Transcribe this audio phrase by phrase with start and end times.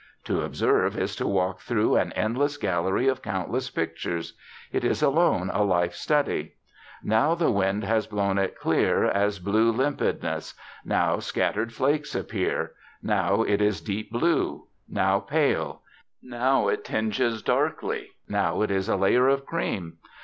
[0.23, 4.33] To observe is to walk through an endless gallery of countless pictures.
[4.71, 6.55] It is alone a life study.
[7.03, 12.71] Now the wind has blown it clear as blue limpidness; now scattered flakes appear;
[13.03, 15.83] now it is deep blue; now pale;
[16.19, 19.99] now it tinges darkly; now it is a layer of cream.